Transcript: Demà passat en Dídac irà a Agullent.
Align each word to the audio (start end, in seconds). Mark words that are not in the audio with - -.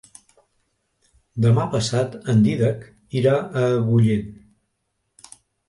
Demà 1.45 1.65
passat 1.75 2.17
en 2.35 2.41
Dídac 2.49 2.89
irà 3.21 3.37
a 3.43 3.65
Agullent. 3.77 4.35